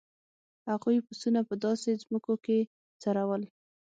[0.69, 2.57] هغوی پسونه په داسې ځمکو کې
[3.01, 3.41] څرول.